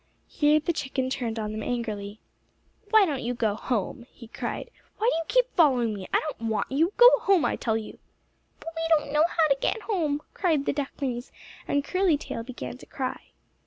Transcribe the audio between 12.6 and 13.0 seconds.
to